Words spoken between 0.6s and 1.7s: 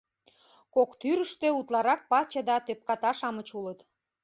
Кок тӱрыштӧ